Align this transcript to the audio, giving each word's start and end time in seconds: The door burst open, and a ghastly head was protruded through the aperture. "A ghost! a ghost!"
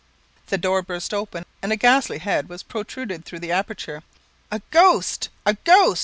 The 0.47 0.57
door 0.57 0.81
burst 0.81 1.13
open, 1.13 1.45
and 1.61 1.71
a 1.71 1.75
ghastly 1.75 2.17
head 2.17 2.49
was 2.49 2.63
protruded 2.63 3.23
through 3.23 3.37
the 3.41 3.51
aperture. 3.51 4.01
"A 4.49 4.59
ghost! 4.71 5.29
a 5.45 5.53
ghost!" 5.53 5.99